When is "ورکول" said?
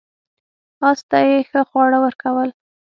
2.01-2.49